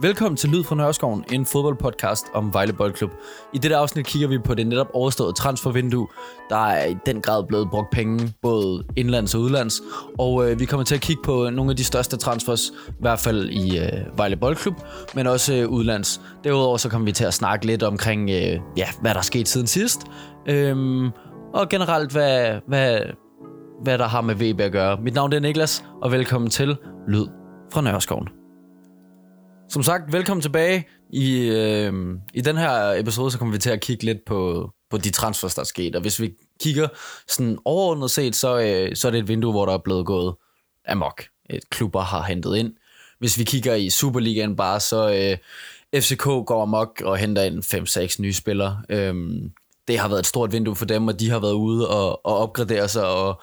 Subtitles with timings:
[0.00, 3.10] Velkommen til Lyd fra Nørreskoven, en fodboldpodcast om Vejle Boldklub.
[3.54, 6.08] I dette afsnit kigger vi på det netop overståede transfervindue.
[6.50, 9.80] Der er i den grad blevet brugt penge, både indlands og udlands.
[10.18, 13.18] Og øh, vi kommer til at kigge på nogle af de største transfers, i hvert
[13.18, 14.74] fald i øh, Vejle Boldklub,
[15.14, 16.20] men også øh, udlands.
[16.44, 19.48] Derudover så kommer vi til at snakke lidt omkring, øh, ja, hvad der er sket
[19.48, 20.00] siden sidst.
[20.48, 21.10] Øhm,
[21.54, 23.00] og generelt, hvad, hvad,
[23.82, 24.98] hvad der har med VB at gøre.
[25.02, 26.76] Mit navn er Niklas, og velkommen til
[27.08, 27.26] Lyd
[27.72, 28.37] fra Nørreskoven.
[29.70, 30.88] Som sagt, velkommen tilbage.
[31.10, 31.92] I, øh,
[32.34, 35.54] I den her episode, så kommer vi til at kigge lidt på, på de transfers,
[35.54, 35.96] der er sket.
[35.96, 36.88] Og hvis vi kigger
[37.28, 40.34] sådan overordnet set, så, øh, så er det et vindue, hvor der er blevet gået
[40.88, 41.24] amok.
[41.50, 42.72] Et klubber har hentet ind.
[43.18, 48.22] Hvis vi kigger i Superligaen bare, så øh, FCK går amok og henter ind 5-6
[48.22, 48.82] nye spillere.
[48.88, 49.14] Øh,
[49.88, 52.38] det har været et stort vindue for dem, og de har været ude og, og
[52.38, 53.40] opgradere sig og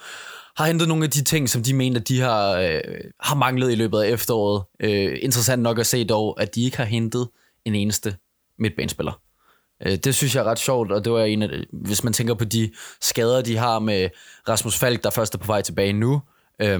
[0.57, 2.81] har hentet nogle af de ting, som de mener, de har, øh,
[3.19, 4.63] har manglet i løbet af efteråret.
[4.79, 7.29] Øh, interessant nok at se dog, at de ikke har hentet
[7.65, 8.15] en eneste
[8.59, 9.21] midtbanespiller.
[9.85, 12.33] Øh, det synes jeg er ret sjovt, og det var en af, hvis man tænker
[12.33, 14.09] på de skader, de har med
[14.49, 16.21] Rasmus Falk, der først er på vej tilbage nu,
[16.61, 16.79] øh,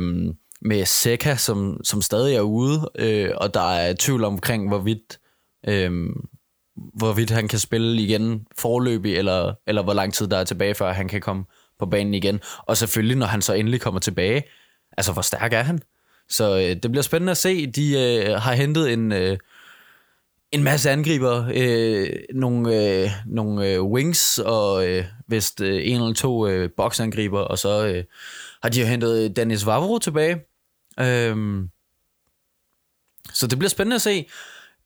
[0.61, 5.19] med Seca, som, som stadig er ude, øh, og der er tvivl omkring, hvorvidt,
[5.67, 5.91] øh,
[6.75, 10.93] hvorvidt han kan spille igen forløbig, eller, eller hvor lang tid der er tilbage, før
[10.93, 11.43] han kan komme
[11.79, 12.39] på banen igen.
[12.57, 14.43] Og selvfølgelig, når han så endelig kommer tilbage,
[14.97, 15.79] altså hvor stærk er han?
[16.29, 17.67] Så øh, det bliver spændende at se.
[17.67, 19.37] De øh, har hentet en, øh,
[20.51, 26.13] en masse angriber, øh, nogle, øh, nogle øh, wings og øh, vist øh, en eller
[26.13, 28.03] to øh, boksangriber, og så øh,
[28.61, 30.35] har de hentet øh, Dennis Vavro tilbage.
[30.99, 31.63] Øh,
[33.33, 34.25] så det bliver spændende at se.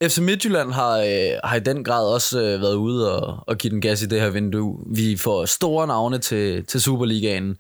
[0.04, 3.72] FC Midtjylland har, øh, har i den grad også øh, været ude og, og give
[3.72, 4.80] den gas i det her vindue.
[4.96, 7.58] Vi får store navne til, til Superligaen.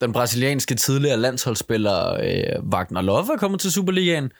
[0.00, 4.32] Den brasilianske tidligere landsholdsspiller øh, Wagner Love er kommet til Superligaen.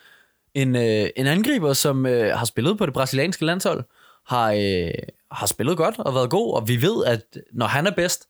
[0.55, 3.85] En, øh, en angriber, som øh, har spillet på det brasilianske landshold,
[4.27, 4.95] har, øh,
[5.31, 8.29] har spillet godt og været god, og vi ved, at når han er bedst,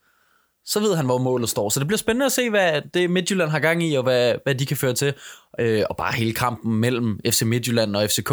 [0.65, 1.69] så ved han, hvor målet står.
[1.69, 4.54] Så det bliver spændende at se, hvad det Midtjylland har gang i, og hvad, hvad
[4.54, 5.15] de kan føre til.
[5.59, 8.32] Øh, og bare hele kampen mellem FC Midtjylland og FCK.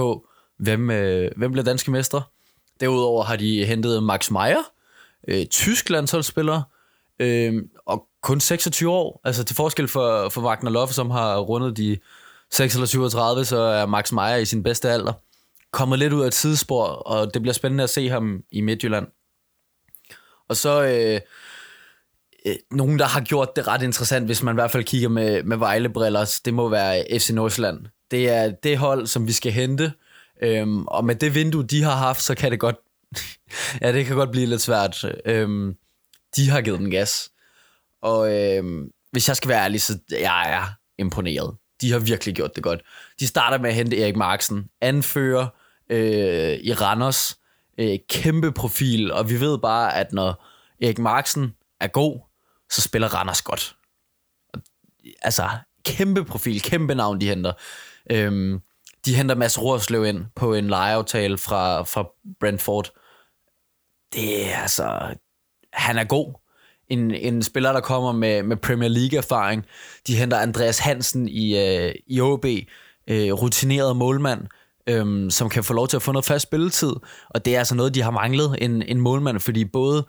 [0.59, 2.23] Hvem, øh, hvem bliver danske mestre?
[2.79, 4.71] Derudover har de hentet Max Meyer,
[5.27, 6.61] øh, tysk landsholdsspiller,
[7.19, 9.21] øh, og kun 26 år.
[9.23, 11.97] Altså til forskel for, for Wagner Loffe, som har rundet de
[12.51, 15.13] 6 eller 37, så er Max Meyer i sin bedste alder.
[15.71, 19.07] Kommet lidt ud af et sidespor, og det bliver spændende at se ham i Midtjylland.
[20.49, 20.83] Og så...
[20.83, 21.21] Øh,
[22.47, 25.43] øh, nogen, der har gjort det ret interessant, hvis man i hvert fald kigger med,
[25.43, 27.85] med Vejle-briller, det må være FC Nordsjælland.
[28.11, 29.91] Det er det hold, som vi skal hente,
[30.41, 32.75] øhm, og med det vindue, de har haft, så kan det godt,
[33.81, 35.05] ja, det kan godt blive lidt svært.
[35.25, 35.73] Øhm,
[36.35, 37.29] de har givet den gas.
[38.01, 40.63] Og øhm, hvis jeg skal være ærlig, så jeg er
[40.97, 41.55] imponeret.
[41.81, 42.81] De har virkelig gjort det godt.
[43.19, 45.47] De starter med at hente Erik Marksen, anfører
[45.89, 47.37] øh, i Randers,
[47.77, 50.45] øh, kæmpe profil, og vi ved bare, at når
[50.81, 52.19] Erik Marksen er god,
[52.71, 53.75] så spiller Randers godt.
[55.21, 55.49] Altså,
[55.85, 57.53] kæmpe profil, kæmpe navn, de henter.
[58.11, 58.59] Øhm,
[59.05, 62.07] de henter Mads Rorslev ind på en lejeaftale fra, fra
[62.39, 62.91] Brentford.
[64.13, 65.15] Det er altså...
[65.73, 66.33] Han er god.
[66.89, 69.65] En, en spiller, der kommer med, med Premier League-erfaring.
[70.07, 72.45] De henter Andreas Hansen i, øh, i OB,
[73.07, 74.41] øh, rutineret målmand,
[74.89, 76.93] øh, som kan få lov til at få noget fast spilletid.
[77.29, 80.05] Og det er altså noget, de har manglet, en, en målmand, fordi både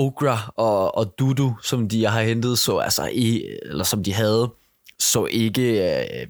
[0.00, 4.50] Ogra og, og Dudu, som de har hentet, så altså i, eller som de havde,
[4.98, 5.62] så ikke...
[5.62, 6.26] Øh,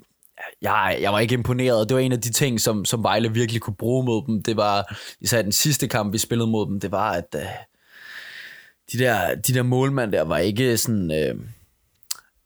[0.61, 1.89] jeg, jeg var ikke imponeret.
[1.89, 4.43] Det var en af de ting, som, som Vejle virkelig kunne bruge mod dem.
[4.43, 7.41] Det var, især den sidste kamp, vi spillede mod dem, det var, at øh,
[8.91, 11.11] de, der, de der målmand der var ikke sådan...
[11.11, 11.35] Øh,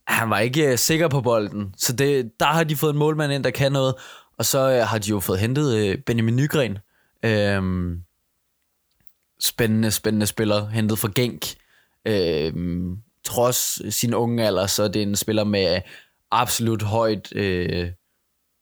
[0.07, 1.73] han var ikke sikker på bolden.
[1.77, 3.95] Så det, der har de fået en målmand ind, der kan noget.
[4.37, 6.77] Og så øh, har de jo fået hentet øh, Benjamin Nygren.
[7.23, 7.61] Øh,
[9.39, 11.45] spændende, spændende spiller, hentet fra Genk.
[12.05, 12.53] Øh,
[13.23, 15.81] trods sin unge alder, så er det en spiller med
[16.31, 17.91] absolut højt øh,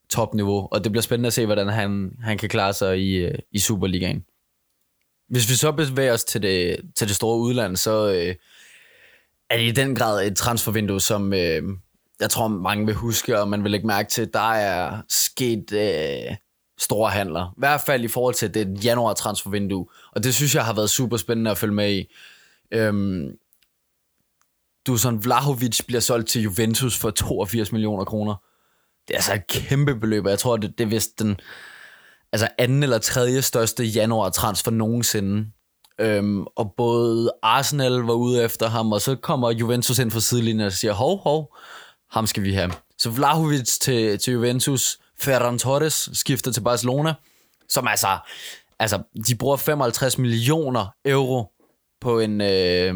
[0.10, 3.40] topniveau, og det bliver spændende at se, hvordan han, han kan klare sig i, øh,
[3.52, 4.26] i Superligaen.
[5.30, 8.36] Hvis vi så bevæger os til det, til det store udland, så øh,
[9.50, 11.64] er det i den grad et transfervindue, som øh,
[12.20, 16.36] jeg tror mange vil huske, og man vil lægge mærke til, der er sket øh,
[16.84, 17.46] store handler.
[17.46, 19.88] I hvert fald i forhold til det januar transfervindue.
[20.12, 22.14] Og det synes jeg har været super spændende at følge med i.
[22.72, 23.32] Øhm,
[24.88, 28.36] Dusan Vlahovic bliver solgt til Juventus for 82 millioner kroner.
[29.08, 31.40] Det er altså et kæmpe beløb, og jeg tror, det, det er vist den
[32.32, 35.48] altså anden eller tredje største januar transfer nogensinde.
[36.00, 40.68] Øhm, og både Arsenal var ude efter ham, og så kommer Juventus ind fra sidelinjen
[40.68, 41.56] og siger, hov, hov,
[42.12, 42.72] ham skal vi have.
[42.98, 47.14] Så Vlahovic til, til Juventus Ferran Torres skifter til Barcelona,
[47.70, 48.18] som altså,
[48.80, 51.52] altså de bruger 55 millioner euro
[52.02, 52.96] på en, øh,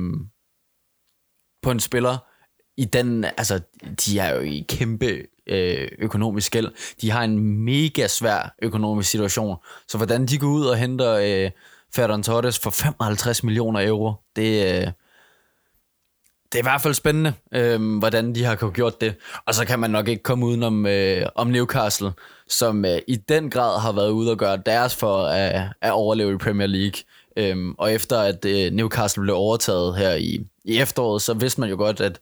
[1.62, 2.18] på en spiller,
[2.78, 3.60] i den, altså,
[4.06, 6.72] de er jo i kæmpe øh, økonomisk gæld.
[7.02, 9.58] De har en mega svær økonomisk situation.
[9.88, 11.52] Så hvordan de går ud og henter øh,
[11.96, 14.92] Ferran Torres for 55 millioner euro, det, øh,
[16.52, 19.16] det er i hvert fald spændende, øh, hvordan de har gjort det.
[19.46, 22.12] Og så kan man nok ikke komme udenom øh, om Newcastle,
[22.48, 26.34] som øh, i den grad har været ude og gøre deres for at, at overleve
[26.34, 27.02] i Premier League.
[27.38, 31.70] Øh, og efter at øh, Newcastle blev overtaget her i, i efteråret, så vidste man
[31.70, 32.20] jo godt, at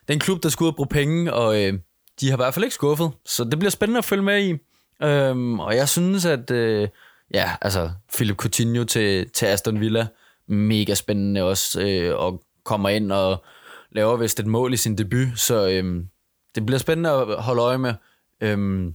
[0.00, 1.72] det er en klub, der skulle ud og bruge penge, og øh,
[2.20, 3.10] de har i hvert fald ikke skuffet.
[3.26, 4.54] Så det bliver spændende at følge med i.
[5.02, 6.88] Øhm, og jeg synes, at øh,
[7.34, 10.06] ja, altså, Philip Coutinho til, til Aston Villa,
[10.46, 13.44] mega spændende også, øh, og kommer ind og
[13.90, 16.08] laver vist et mål i sin debut, så øhm,
[16.54, 17.94] det bliver spændende at holde øje med.
[18.40, 18.94] Øhm,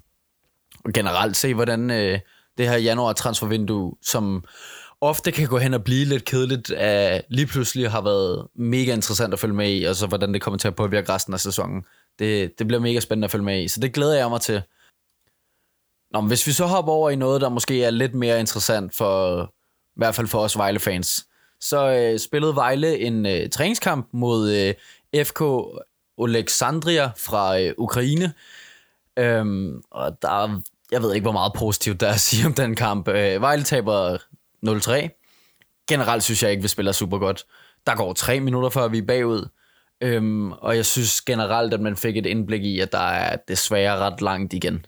[0.86, 2.20] og generelt se, hvordan øh,
[2.58, 4.44] det her januar transfervindue, som
[5.02, 9.34] ofte kan gå hen og blive lidt kedeligt, at lige pludselig har været mega interessant
[9.34, 11.84] at følge med i, og så hvordan det kommer til at påvirke resten af sæsonen.
[12.20, 14.62] Det, det bliver mega spændende at følge med i, så det glæder jeg mig til.
[16.12, 18.96] Nå, men hvis vi så hopper over i noget, der måske er lidt mere interessant
[18.96, 19.44] for,
[19.86, 21.28] i hvert fald for os Vejle-fans,
[21.70, 24.74] så øh, spillede Vejle en øh, træningskamp mod øh,
[25.26, 25.42] FK
[26.22, 28.34] Alexandria fra øh, Ukraine.
[29.20, 32.76] Øhm, og der, jeg ved ikke, hvor meget positivt der er at sige om den
[32.76, 33.08] kamp.
[33.08, 34.18] Øh, Vejle taber
[34.68, 35.86] 0-3.
[35.90, 37.46] Generelt synes jeg ikke, vi spiller super godt.
[37.88, 39.48] Der går tre minutter, før vi er bagud.
[40.02, 43.98] Øhm, og jeg synes generelt, at man fik et indblik i, at der er desværre
[43.98, 44.86] ret langt igen.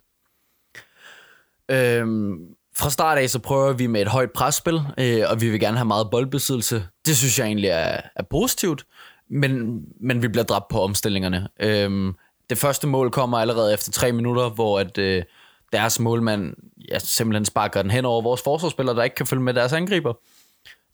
[1.71, 5.59] Øhm, fra start af, så prøver vi med et højt presspil, øh, og vi vil
[5.59, 6.87] gerne have meget boldbesiddelse.
[7.05, 8.85] Det synes jeg egentlig er, er positivt,
[9.29, 11.47] men, men vi bliver dræbt på omstillingerne.
[11.59, 12.13] Øhm,
[12.49, 15.23] det første mål kommer allerede efter tre minutter, hvor at, øh,
[15.71, 16.53] deres målmand
[16.91, 20.13] ja, simpelthen sparker den hen over vores forsvarsspillere, der ikke kan følge med deres angriber.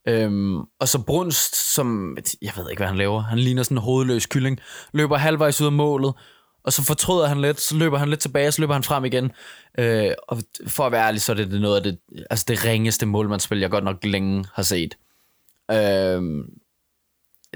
[0.07, 3.83] Øhm, og så Brunst, som, jeg ved ikke, hvad han laver, han ligner sådan en
[3.83, 4.59] hovedløs kylling,
[4.94, 6.13] løber halvvejs ud af målet,
[6.63, 9.31] og så fortryder han lidt, så løber han lidt tilbage, så løber han frem igen.
[9.77, 11.98] Øh, og for at være ærlig, så er det noget af det,
[12.30, 14.98] altså det ringeste målmandsspil, jeg godt nok længe har set.
[15.71, 16.21] Øh,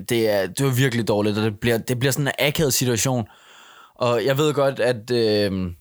[0.10, 3.28] det, er, det var virkelig dårligt, og det bliver, det bliver sådan en akavet situation.
[3.96, 5.72] Og jeg ved godt, at øh,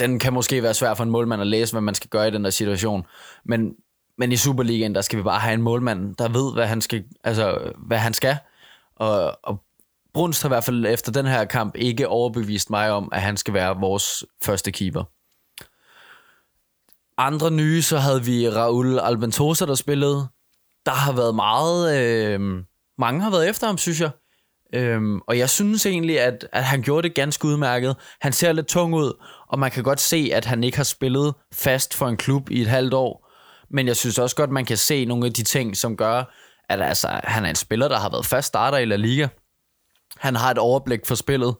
[0.00, 2.30] den kan måske være svær for en målmand at læse, hvad man skal gøre i
[2.30, 3.06] den der situation.
[3.44, 3.74] Men,
[4.18, 7.04] men i Superligaen, der skal vi bare have en målmand, der ved, hvad han skal.
[7.24, 8.36] Altså, hvad han skal.
[8.96, 9.63] Og, og
[10.14, 13.36] Brunst har i hvert fald efter den her kamp ikke overbevist mig om, at han
[13.36, 15.04] skal være vores første keeper.
[17.18, 20.28] Andre nye, så havde vi Raul Albentosa, der spillede.
[20.86, 21.98] Der har været meget...
[21.98, 22.40] Øh,
[22.98, 24.10] mange har været efter ham, synes jeg.
[24.74, 27.96] Øhm, og jeg synes egentlig, at, at han gjorde det ganske udmærket.
[28.20, 29.12] Han ser lidt tung ud,
[29.48, 32.60] og man kan godt se, at han ikke har spillet fast for en klub i
[32.60, 33.30] et halvt år.
[33.70, 36.34] Men jeg synes også godt, man kan se nogle af de ting, som gør,
[36.68, 39.28] at altså, han er en spiller, der har været fast starter i La Liga.
[40.16, 41.54] Han har et overblik for spillet,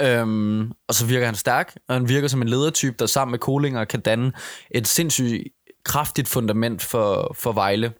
[0.00, 3.38] øhm, og så virker han stærk, og han virker som en ledertype, der sammen med
[3.38, 4.32] Kolinger kan danne
[4.70, 5.42] et sindssygt
[5.84, 7.92] kraftigt fundament for, for Vejle.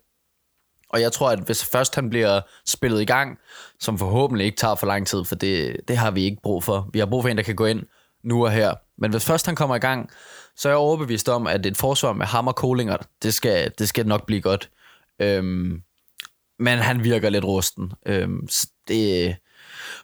[0.89, 3.37] Og jeg tror, at hvis først han bliver spillet i gang,
[3.79, 6.89] som forhåbentlig ikke tager for lang tid, for det, det har vi ikke brug for.
[6.93, 7.83] Vi har brug for en, der kan gå ind
[8.23, 8.73] nu og her.
[8.97, 10.09] Men hvis først han kommer i gang,
[10.55, 13.89] så er jeg overbevist om, at et forsvar med ham og Kolinger, det skal, det
[13.89, 14.69] skal nok blive godt.
[15.21, 15.81] Øhm,
[16.59, 17.91] men han virker lidt rusten.
[18.05, 18.47] Øhm,
[18.87, 19.35] det,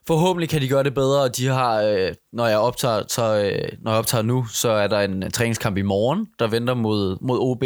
[0.08, 3.70] forhåbentlig kan de gøre det bedre, og de har, øh, når jeg optager, så, øh,
[3.82, 7.38] når jeg optager nu, så er der en træningskamp i morgen, der venter mod, mod
[7.42, 7.64] OB,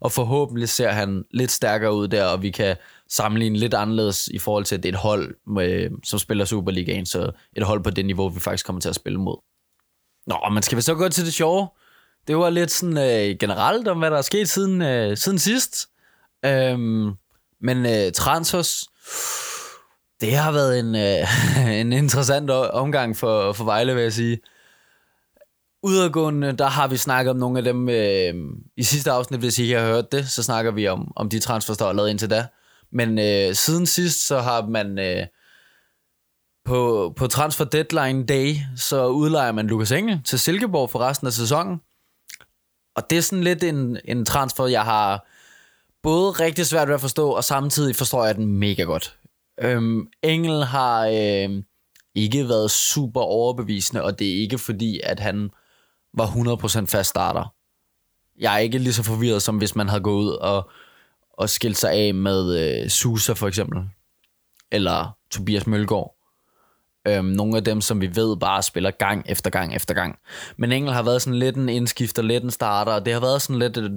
[0.00, 2.76] og forhåbentlig ser han lidt stærkere ud der, og vi kan
[3.10, 7.06] sammenligne lidt anderledes i forhold til, at det er et hold, med, som spiller Superligaen,
[7.06, 9.36] så et hold på det niveau, vi faktisk kommer til at spille mod.
[10.26, 11.68] Nå, man skal vi så gå til det sjove?
[12.26, 15.88] Det var lidt sådan øh, generelt om, hvad der er sket siden, øh, siden sidst.
[16.44, 17.12] Øhm,
[17.60, 18.84] men øh, transfers,
[20.20, 24.38] det har været en, øh, en interessant omgang for, for Vejle, vil jeg sige.
[25.82, 28.34] Udadgående, der har vi snakket om nogle af dem øh,
[28.76, 31.38] i sidste afsnit, hvis I ikke har hørt det, så snakker vi om, om de
[31.38, 32.46] transfers, der er lavet indtil da.
[32.92, 35.26] Men øh, siden sidst, så har man øh,
[36.64, 41.32] på, på transfer deadline day, så udlejer man Lukas Engel til Silkeborg for resten af
[41.32, 41.80] sæsonen.
[42.96, 45.26] Og det er sådan lidt en, en transfer, jeg har
[46.02, 49.16] både rigtig svært ved at forstå, og samtidig forstår jeg den mega godt.
[49.60, 51.62] Øhm, Engel har øh,
[52.14, 55.50] ikke været super overbevisende, og det er ikke fordi, at han
[56.14, 57.54] var 100% fast starter.
[58.38, 60.70] Jeg er ikke lige så forvirret, som hvis man havde gået ud og,
[61.32, 63.82] og skilt sig af med øh, Susa for eksempel,
[64.72, 66.16] eller Tobias Mølgaard.
[67.08, 70.18] Øhm, nogle af dem, som vi ved bare spiller gang efter gang efter gang.
[70.56, 73.42] Men Engel har været sådan lidt en indskifter, lidt en starter, og det har været
[73.42, 73.90] sådan lidt øh,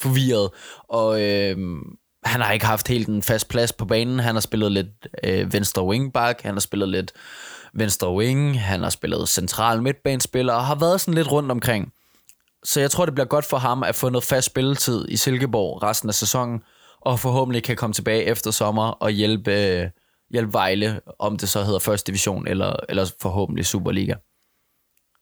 [0.00, 0.50] forvirret.
[0.88, 4.18] Og øhm, han har ikke haft helt en fast plads på banen.
[4.18, 7.12] Han har spillet lidt øh, venstre wingback, han har spillet lidt
[7.74, 11.92] venstre wing, han har spillet central midtbanespiller, og har været sådan lidt rundt omkring.
[12.64, 15.82] Så jeg tror, det bliver godt for ham at få noget fast spilletid i Silkeborg
[15.82, 16.62] resten af sæsonen,
[17.00, 19.88] og forhåbentlig kan komme tilbage efter sommer og hjælpe, øh,
[20.30, 24.14] hjælpe Vejle, om det så hedder første division, eller, eller forhåbentlig Superliga.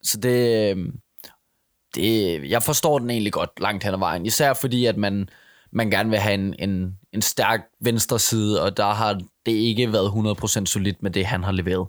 [0.03, 0.91] Så det, øhm,
[1.95, 5.29] det, jeg forstår den egentlig godt langt hen ad vejen, især fordi, at man,
[5.73, 9.13] man gerne vil have en, en, en stærk venstre side, og der har
[9.45, 11.87] det ikke været 100% solidt med det, han har leveret.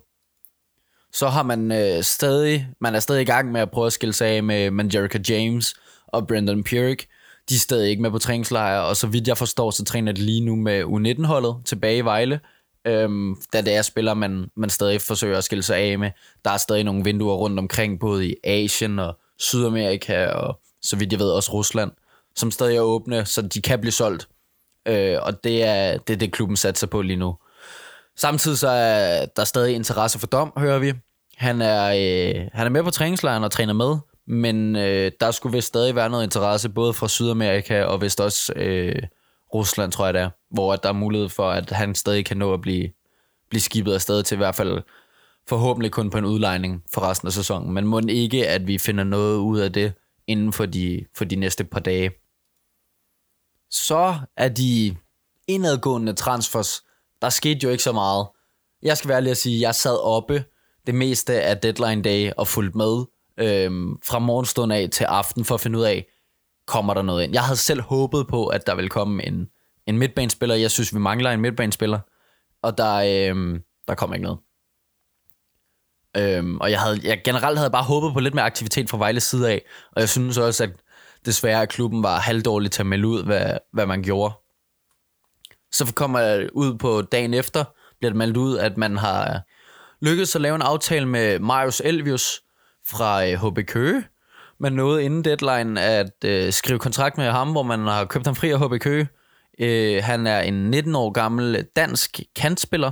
[1.13, 4.13] Så har man øh, stadig, man er stadig i gang med at prøve at skille
[4.13, 5.75] sig af med Manjerica James
[6.07, 7.05] og Brendan Pyrrhic.
[7.49, 10.21] De er stadig ikke med på træningslejre, og så vidt jeg forstår, så træner de
[10.21, 12.39] lige nu med U19-holdet tilbage i Vejle.
[12.87, 16.11] Øhm, da det er spillere, man, man stadig forsøger at skille sig af med.
[16.45, 21.11] Der er stadig nogle vinduer rundt omkring, både i Asien og Sydamerika, og så vidt
[21.11, 21.91] jeg ved også Rusland,
[22.35, 24.27] som stadig er åbne, så de kan blive solgt.
[24.85, 27.35] Øh, og det er, det er det, klubben satser på lige nu.
[28.15, 30.93] Samtidig så er der stadig interesse for Dom, hører vi.
[31.37, 35.53] Han er, øh, han er med på træningslejren og træner med, men øh, der skulle
[35.53, 39.03] vist stadig være noget interesse, både fra Sydamerika og vist også øh,
[39.53, 42.53] Rusland, tror jeg det er, hvor der er mulighed for, at han stadig kan nå
[42.53, 42.89] at blive,
[43.49, 44.81] blive skibet afsted til i hvert fald
[45.47, 47.73] forhåbentlig kun på en udlejning for resten af sæsonen.
[47.73, 49.93] Men må ikke, at vi finder noget ud af det
[50.27, 52.11] inden for de, for de næste par dage.
[53.75, 54.95] Så er de
[55.47, 56.83] indadgående transfers,
[57.21, 58.27] der skete jo ikke så meget.
[58.81, 60.45] Jeg skal være ærlig at sige, at jeg sad oppe
[60.87, 63.05] det meste af deadline day og fulgte med
[63.37, 66.05] øhm, fra morgenstund af til aften for at finde ud af,
[66.67, 67.33] kommer der noget ind.
[67.33, 69.47] Jeg havde selv håbet på, at der ville komme en,
[69.87, 70.55] en midtbanespiller.
[70.55, 71.99] Jeg synes, vi mangler en midtbanespiller.
[72.61, 74.39] Og der, øhm, der kom ikke noget.
[76.17, 79.23] Øhm, og jeg, havde, jeg generelt havde bare håbet på lidt mere aktivitet fra Vejles
[79.23, 79.61] side af.
[79.91, 80.69] Og jeg synes også, at
[81.25, 84.33] desværre at klubben var halvdårlig til at melde ud, hvad, hvad man gjorde.
[85.71, 87.63] Så kommer jeg ud på dagen efter,
[87.99, 89.41] bliver det meldt ud, at man har
[90.01, 92.41] lykkedes at lave en aftale med Marius Elvius
[92.87, 94.03] fra øh, HB Køge,
[94.59, 98.35] man nåede inden deadline at øh, skrive kontrakt med ham, hvor man har købt ham
[98.35, 99.07] fri af HB Køge.
[99.59, 102.91] Øh, han er en 19 år gammel dansk kantspiller,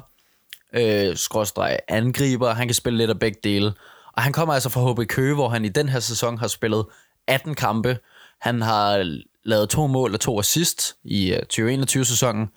[0.76, 3.74] øh, skråstreg angriber, han kan spille lidt af begge dele.
[4.14, 6.86] Og han kommer altså fra HB Køge, hvor han i den her sæson har spillet
[7.28, 7.98] 18 kampe.
[8.44, 12.48] Han har lavet to mål og to assist i øh, 2021-sæsonen.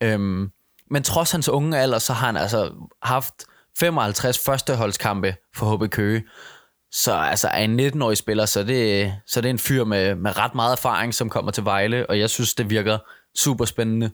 [0.00, 0.50] Øhm,
[0.90, 2.70] men trods hans unge alder, så har han altså
[3.02, 3.34] haft
[3.78, 6.22] 55 førsteholdskampe for HB Køge.
[6.92, 10.38] Så altså, er en 19-årig spiller, så det, så det er en fyr med, med
[10.38, 12.98] ret meget erfaring, som kommer til Vejle, og jeg synes, det virker
[13.38, 14.10] super spændende.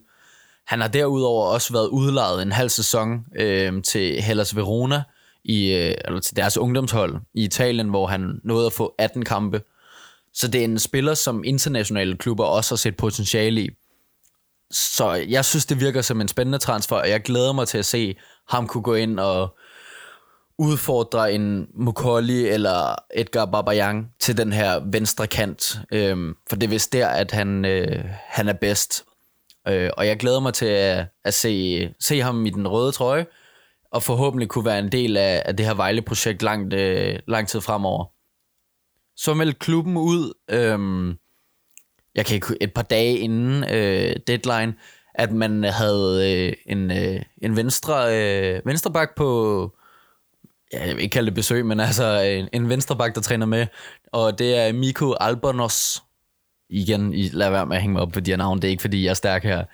[0.67, 5.03] Han har derudover også været udlejet en halv sæson øh, til Hellas Verona,
[5.43, 9.61] i, øh, eller til deres ungdomshold i Italien, hvor han nåede at få 18 kampe.
[10.37, 13.69] Så det er en spiller, som internationale klubber også har set potentiale i.
[14.71, 17.85] Så jeg synes, det virker som en spændende transfer, og jeg glæder mig til at
[17.85, 18.15] se
[18.49, 19.57] ham kunne gå ind og
[20.57, 25.79] udfordre en Mukoli eller Edgar Babayang til den her venstre kant.
[25.91, 29.05] Øhm, for det er vist der, at han, øh, han er bedst.
[29.67, 33.25] Øh, og jeg glæder mig til at, at se, se ham i den røde trøje,
[33.91, 37.61] og forhåbentlig kunne være en del af, af det her Vejle-projekt langt, øh, lang tid
[37.61, 38.16] fremover.
[39.17, 41.15] Så meldte klubben ud, øh,
[42.15, 44.73] jeg kan ikke, et par dage inden øh, deadline,
[45.15, 49.71] at man havde øh, en, øh, en venstre, øh, venstreback på,
[50.73, 53.67] ja, jeg vil ikke kalde det besøg, men altså en, en venstreback, der træner med,
[54.11, 56.03] og det er Miko Albonos.
[56.69, 58.71] Igen, I lad være med at hænge mig op på de her navne, det er
[58.71, 59.65] ikke fordi, jeg er stærk her.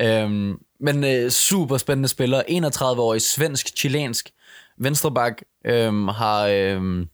[0.00, 4.30] Øhm, men øh, super spændende spiller, 31-årig svensk-chilensk
[4.78, 6.46] venstreback, øhm, har...
[6.46, 7.08] Øhm,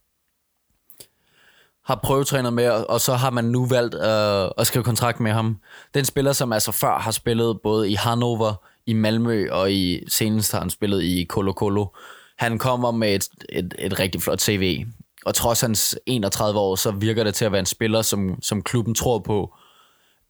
[1.88, 5.60] har prøvetrænet med, og så har man nu valgt øh, at skrive kontrakt med ham.
[5.94, 8.54] Den spiller, som altså før har spillet både i Hannover,
[8.86, 11.86] i Malmø og i senest har han spillet i Colo Colo.
[12.38, 14.86] Han kommer med et, et, et rigtig flot CV,
[15.26, 18.62] og trods hans 31 år, så virker det til at være en spiller, som, som
[18.62, 19.54] klubben tror på.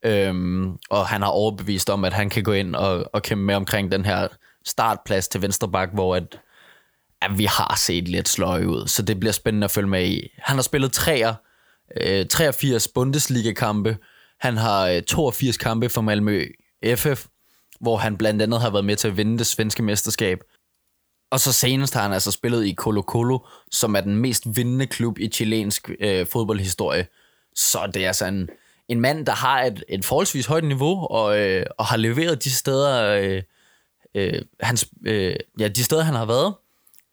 [0.05, 3.55] Øhm, og han har overbevist om, at han kan gå ind og, og kæmpe med
[3.55, 4.27] omkring den her
[4.65, 6.39] startplads til Vensterbak, hvor at,
[7.21, 10.27] at vi har set lidt sløje ud, så det bliver spændende at følge med i.
[10.37, 11.33] Han har spillet træer,
[12.01, 13.97] øh, 83 Bundesliga-kampe,
[14.39, 16.45] han har øh, 82 kampe for Malmø
[16.95, 17.25] FF,
[17.79, 20.39] hvor han blandt andet har været med til at vinde det svenske mesterskab.
[21.31, 23.39] Og så senest har han altså spillet i Colo Colo,
[23.71, 27.07] som er den mest vindende klub i chilensk øh, fodboldhistorie.
[27.55, 28.49] Så det er altså en,
[28.87, 32.51] en mand, der har et, et forholdsvis højt niveau, og, øh, og har leveret de
[32.51, 33.43] steder, øh,
[34.15, 36.53] øh, hans, øh, ja, de steder, han har været.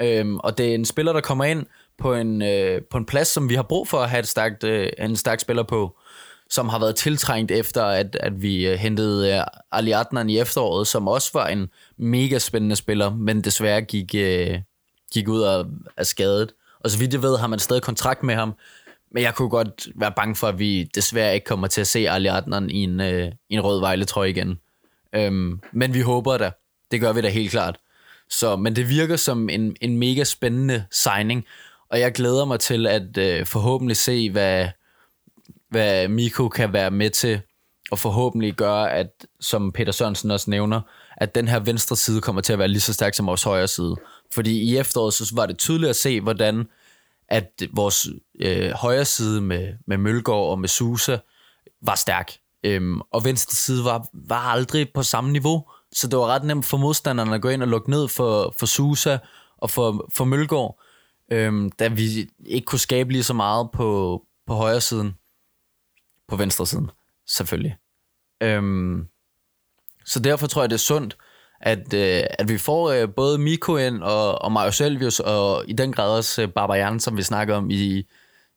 [0.03, 1.67] Øhm, og det er en spiller, der kommer ind
[1.99, 4.65] på en, øh, på en plads, som vi har brug for at have et stærkt,
[4.65, 5.99] øh, en stærk spiller på,
[6.51, 10.87] som har været tiltrængt efter, at, at vi øh, hentede øh, Ali Adnan i efteråret,
[10.87, 14.59] som også var en mega spændende spiller, men desværre gik, øh,
[15.13, 15.65] gik ud af,
[15.97, 16.53] af skadet.
[16.81, 18.55] Og så vidt jeg ved, har man stadig kontrakt med ham,
[19.11, 22.11] men jeg kunne godt være bange for, at vi desværre ikke kommer til at se
[22.11, 24.59] Ali Adnan i en, øh, i en rød vejletrøje igen.
[25.15, 26.51] Øhm, men vi håber da.
[26.91, 27.79] Det gør vi da helt klart.
[28.31, 31.45] Så, men det virker som en, en mega spændende signing,
[31.97, 34.69] og jeg glæder mig til at øh, forhåbentlig se, hvad,
[35.71, 37.41] hvad Miko kan være med til,
[37.91, 40.81] og forhåbentlig gøre, at, som Peter Sørensen også nævner,
[41.17, 43.69] at den her venstre side kommer til at være lige så stærk som vores højre
[43.69, 43.97] side.
[44.35, 46.69] Fordi i efteråret så var det tydeligt at se, hvordan
[47.29, 48.09] at vores
[48.41, 51.17] øh, højre side med, med Mølgaard og med Susa
[51.83, 52.33] var stærk.
[52.65, 55.65] Øhm, og venstre side var, var aldrig på samme niveau.
[55.93, 58.67] Så det var ret nemt for modstanderne at gå ind og lukke ned for, for
[58.67, 59.19] Susa
[59.59, 60.81] og for, for Mølgaard,
[61.33, 65.15] øhm, da vi ikke kunne skabe lige så meget på, på højre siden.
[66.29, 66.91] På venstre siden,
[67.27, 67.77] selvfølgelig.
[68.41, 69.09] Øhm,
[70.05, 71.17] så derfor tror jeg, det er sundt,
[71.61, 75.73] at, øh, at vi får øh, både Miko ind og, og Mario Selvius, og i
[75.73, 78.07] den grad også øh, Barbarian, som vi snakkede om i,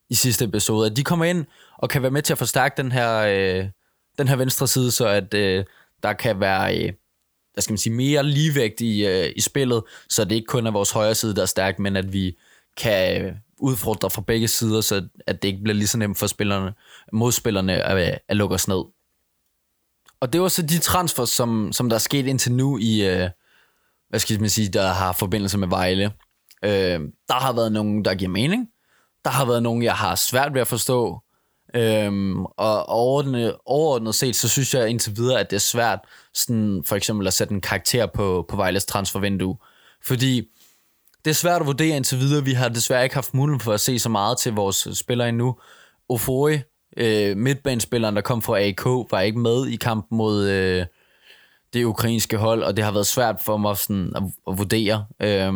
[0.09, 1.45] i sidste episode, at de kommer ind
[1.77, 3.65] og kan være med til at forstærke den her, øh,
[4.17, 5.65] den her venstre side, så at øh,
[6.03, 6.93] der kan være øh,
[7.53, 10.71] hvad skal man sige, mere ligevægt i, øh, i spillet, så det ikke kun er
[10.71, 12.37] vores højre side, der er stærk, men at vi
[12.79, 16.73] kan udfordre fra begge sider, så at det ikke bliver lige så nemt for spillerne,
[17.13, 18.83] modspillerne at, at lukke os ned.
[20.19, 23.29] Og det var så de transfer, som, som der er sket indtil nu i, øh,
[24.09, 26.11] hvad skal man sige, der har forbindelse med Vejle.
[26.63, 28.67] Øh, der har været nogen, der giver mening.
[29.25, 31.19] Der har været nogen, jeg har svært ved at forstå.
[31.75, 35.99] Øhm, og overordnet, overordnet set, så synes jeg indtil videre, at det er svært
[36.33, 39.57] sådan, for eksempel at sætte en karakter på, på Vejles transfervindue.
[40.03, 40.47] Fordi
[41.25, 42.43] det er svært at vurdere indtil videre.
[42.43, 45.29] Vi har desværre ikke haft mulighed for at se så meget til vores øh, spillere
[45.29, 45.57] endnu.
[46.09, 46.59] Ofori,
[46.97, 50.85] øh, midtbanespilleren, der kom fra AK, var ikke med i kampen mod øh,
[51.73, 55.05] det ukrainske hold, og det har været svært for mig sådan at, at vurdere.
[55.21, 55.53] Øh,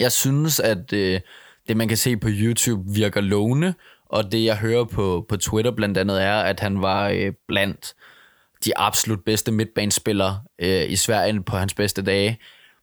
[0.00, 1.20] jeg synes, at øh,
[1.68, 3.74] det, man kan se på YouTube, virker lovende,
[4.06, 7.94] og det, jeg hører på, på Twitter blandt andet, er, at han var øh, blandt
[8.64, 12.38] de absolut bedste midtbanespillere øh, i Sverige på hans bedste dage.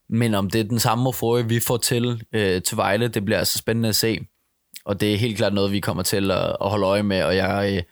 [0.10, 3.40] Men om det er den samme euforie, vi får til øh, til Vejle, det bliver
[3.40, 4.28] altså spændende at se.
[4.86, 7.36] Og det er helt klart noget, vi kommer til at, at holde øje med, og
[7.36, 7.84] jeg øh,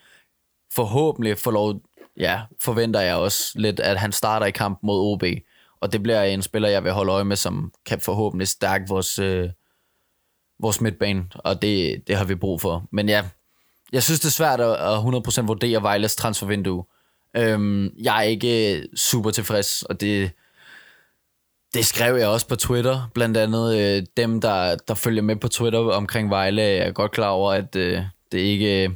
[0.74, 1.80] forhåbentlig får lov,
[2.18, 5.24] ja, forventer jeg også lidt, at han starter i kamp mod OB.
[5.80, 9.18] Og det bliver en spiller, jeg vil holde øje med, som kan forhåbentlig stærke vores,
[9.18, 9.48] øh,
[10.60, 12.88] vores midtbane, og det, det har vi brug for.
[12.92, 13.24] Men ja,
[13.92, 14.98] jeg synes, det er svært at
[15.42, 16.84] 100% vurdere Vejles transfervindue.
[17.36, 20.30] Øhm, jeg er ikke øh, super tilfreds, og det,
[21.74, 23.10] det skrev jeg også på Twitter.
[23.14, 27.12] Blandt andet øh, dem, der, der følger med på Twitter omkring Vejle, Jeg er godt
[27.12, 28.84] klar over, at øh, det ikke...
[28.84, 28.90] Øh,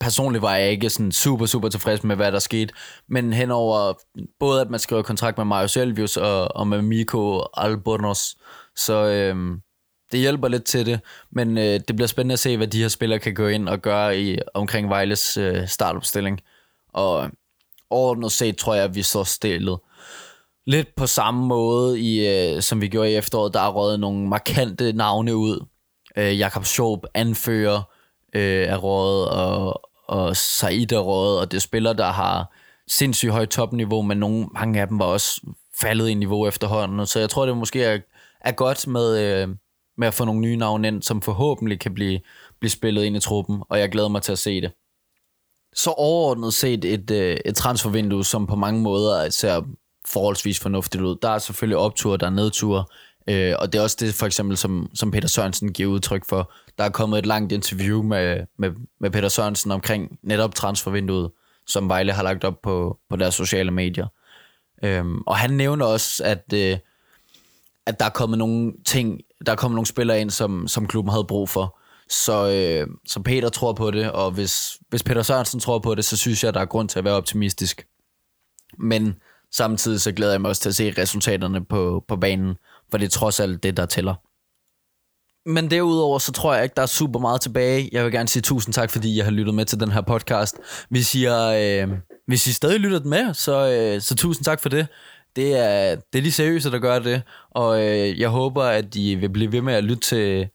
[0.00, 2.74] personligt var jeg ikke sådan super, super tilfreds med, hvad der skete.
[3.08, 3.92] Men henover
[4.38, 8.34] både, at man skrev kontrakt med Mario Selvius og, og med Miko Albornoz,
[8.76, 9.56] så, øh,
[10.12, 12.88] det hjælper lidt til det, men øh, det bliver spændende at se, hvad de her
[12.88, 16.40] spillere kan gå ind og gøre i omkring Vejles øh, startopstilling.
[16.92, 17.30] Og
[17.90, 19.78] overordnet set tror jeg, at vi så stillet
[20.66, 23.54] lidt på samme måde, i, øh, som vi gjorde i efteråret.
[23.54, 25.66] Der er røget nogle markante navne ud.
[26.16, 27.82] Øh, Jakob Schob, anfører,
[28.34, 32.52] øh, er røget, og, og Said er røget, og det er spillere, der har
[32.88, 35.40] sindssygt højt topniveau, men nogle, mange af dem var også
[35.80, 37.06] faldet i niveau efterhånden.
[37.06, 37.98] Så jeg tror, det måske er,
[38.40, 39.48] er godt med, øh,
[39.98, 42.20] med at få nogle nye navne ind, som forhåbentlig kan blive,
[42.60, 44.72] blive spillet ind i truppen, og jeg glæder mig til at se det.
[45.74, 49.62] Så overordnet set et, øh, et transfervindue, som på mange måder ser
[50.08, 51.16] forholdsvis fornuftigt ud.
[51.22, 52.92] Der er selvfølgelig optur, der er nedtur,
[53.28, 56.52] øh, og det er også det for eksempel, som, som Peter Sørensen giver udtryk for.
[56.78, 61.30] Der er kommet et langt interview med, med, med Peter Sørensen omkring netop transfervinduet,
[61.66, 64.06] som Vejle har lagt op på, på deres sociale medier.
[64.84, 66.78] Øhm, og han nævner også, at, øh,
[67.86, 71.24] at der er kommet nogle ting der kommer nogle spillere ind, som, som klubben havde
[71.24, 71.78] brug for.
[72.08, 76.04] Så, øh, så Peter tror på det, og hvis, hvis Peter Sørensen tror på det,
[76.04, 77.86] så synes jeg, der er grund til at være optimistisk.
[78.78, 79.14] Men
[79.54, 82.54] samtidig så glæder jeg mig også til at se resultaterne på, på banen,
[82.90, 84.14] for det er trods alt det, der tæller.
[85.46, 87.88] Men derudover, så tror jeg ikke, der er super meget tilbage.
[87.92, 90.56] Jeg vil gerne sige tusind tak, fordi jeg har lyttet med til den her podcast.
[90.90, 91.46] Hvis I, er,
[91.84, 91.88] øh,
[92.26, 94.86] hvis I stadig lytter med, så, øh, så tusind tak for det
[95.36, 97.22] det er, det er de seriøse, der gør det.
[97.50, 100.48] Og øh, jeg håber, at I vil blive ved med at lytte til,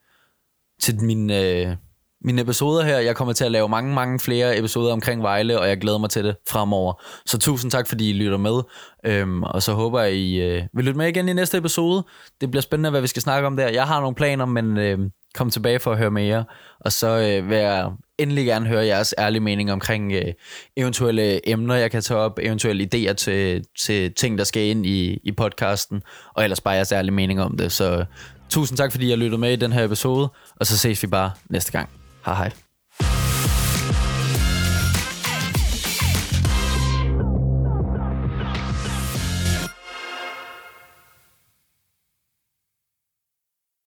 [0.81, 1.75] til min, øh,
[2.21, 2.99] mine episoder her.
[2.99, 6.09] Jeg kommer til at lave mange, mange flere episoder omkring Vejle, og jeg glæder mig
[6.09, 7.03] til det fremover.
[7.25, 8.61] Så tusind tak, fordi I lytter med.
[9.05, 12.03] Øhm, og så håber jeg, I øh, vil lytte med igen i næste episode.
[12.41, 13.69] Det bliver spændende, hvad vi skal snakke om der.
[13.69, 14.99] Jeg har nogle planer, men øh,
[15.35, 16.45] kom tilbage for at høre mere.
[16.79, 20.33] Og så øh, vil jeg endelig gerne høre jeres ærlige mening omkring øh,
[20.77, 25.19] eventuelle emner, jeg kan tage op, eventuelle idéer til, til ting, der skal ind i,
[25.23, 26.01] i podcasten,
[26.35, 27.71] og ellers bare jeres ærlige mening om det.
[27.71, 28.05] Så øh,
[28.49, 31.07] tusind tak, fordi I har lyttet med i den her episode, og så ses vi
[31.07, 31.89] bare næste gang.
[32.27, 32.66] Hej hej.